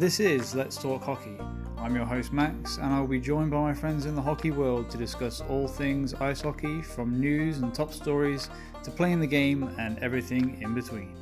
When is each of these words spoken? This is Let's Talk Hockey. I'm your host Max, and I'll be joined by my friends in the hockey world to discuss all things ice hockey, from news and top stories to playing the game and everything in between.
This 0.00 0.18
is 0.18 0.54
Let's 0.54 0.78
Talk 0.78 1.02
Hockey. 1.02 1.36
I'm 1.76 1.94
your 1.94 2.06
host 2.06 2.32
Max, 2.32 2.78
and 2.78 2.86
I'll 2.86 3.06
be 3.06 3.20
joined 3.20 3.50
by 3.50 3.60
my 3.60 3.74
friends 3.74 4.06
in 4.06 4.14
the 4.14 4.22
hockey 4.22 4.50
world 4.50 4.88
to 4.88 4.96
discuss 4.96 5.42
all 5.42 5.68
things 5.68 6.14
ice 6.14 6.40
hockey, 6.40 6.80
from 6.80 7.20
news 7.20 7.58
and 7.58 7.74
top 7.74 7.92
stories 7.92 8.48
to 8.82 8.90
playing 8.90 9.20
the 9.20 9.26
game 9.26 9.64
and 9.78 9.98
everything 9.98 10.62
in 10.62 10.72
between. 10.72 11.14